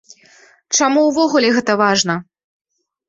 Чаму 0.79 1.03
ўвогуле 1.09 1.53
гэта 1.59 1.77
важна? 1.85 2.15